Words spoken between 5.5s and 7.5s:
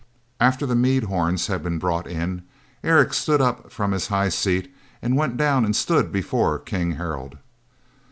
and stood before King Harald.